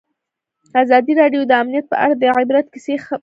[0.81, 3.19] ازادي راډیو د امنیت په اړه د عبرت کیسې خبر کړي.